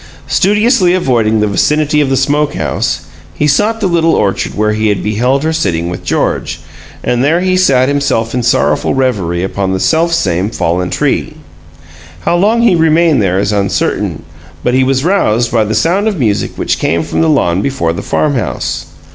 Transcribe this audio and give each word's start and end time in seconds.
Studiously 0.25 0.95
avoiding 0.95 1.41
the 1.41 1.47
vicinity 1.47 2.01
of 2.01 2.09
the 2.09 2.17
smokehouse, 2.17 3.01
he 3.35 3.45
sought 3.45 3.81
the 3.81 3.85
little 3.85 4.15
orchard 4.15 4.55
where 4.57 4.73
he 4.73 4.87
had 4.87 5.03
beheld 5.03 5.43
her 5.43 5.53
sitting 5.53 5.91
with 5.91 6.03
George; 6.03 6.59
and 7.03 7.23
there 7.23 7.41
he 7.41 7.55
sat 7.55 7.87
himself 7.87 8.33
in 8.33 8.41
sorrowful 8.41 8.95
reverie 8.95 9.43
upon 9.43 9.73
the 9.73 9.79
selfsame 9.79 10.49
fallen 10.49 10.89
tree. 10.89 11.35
How 12.21 12.35
long 12.35 12.63
he 12.63 12.73
remained 12.73 13.21
there 13.21 13.37
is 13.37 13.51
uncertain, 13.51 14.23
but 14.63 14.73
he 14.73 14.83
was 14.83 15.03
roused 15.05 15.51
by 15.51 15.65
the 15.65 15.75
sound 15.75 16.07
of 16.07 16.17
music 16.17 16.53
which 16.57 16.79
came 16.79 17.03
from 17.03 17.21
the 17.21 17.29
lawn 17.29 17.61
before 17.61 17.93
the 17.93 18.01
farmhouse. 18.01 18.87